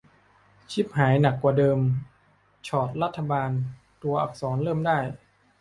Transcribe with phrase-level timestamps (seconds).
[0.71, 1.79] ฉิบหายหนักกว่าเดิม
[2.67, 3.51] ฉอดรัฐบาล
[4.01, 4.97] ตัวอักษร เริ่มได้